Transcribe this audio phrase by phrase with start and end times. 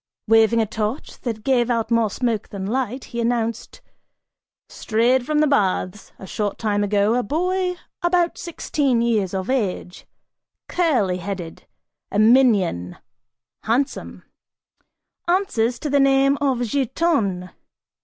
[0.27, 3.81] Waving a torch that gave out more smoke than light, he announced:
[4.67, 10.07] "Strayed from the baths, a short time ago, a boy about sixteen years of age,
[10.67, 11.67] curly headed,
[12.11, 12.97] a minion,
[13.61, 14.23] handsome,
[15.27, 17.51] answers to the name of Giton.